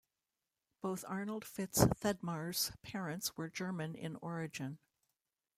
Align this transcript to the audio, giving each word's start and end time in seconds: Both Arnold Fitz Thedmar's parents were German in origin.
Both 0.81 1.05
Arnold 1.07 1.45
Fitz 1.45 1.85
Thedmar's 1.85 2.71
parents 2.81 3.37
were 3.37 3.51
German 3.51 3.93
in 3.93 4.15
origin. 4.15 4.79